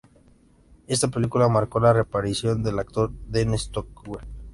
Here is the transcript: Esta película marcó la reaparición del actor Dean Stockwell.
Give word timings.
Esta 0.87 1.09
película 1.09 1.47
marcó 1.47 1.79
la 1.79 1.93
reaparición 1.93 2.63
del 2.63 2.79
actor 2.79 3.11
Dean 3.27 3.55
Stockwell. 3.55 4.25